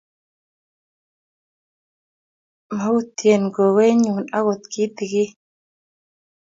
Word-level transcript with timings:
Mayutien 2.77 3.43
gogoenyu 3.53 4.15
akot 4.37 4.61
kitigen 4.71 5.31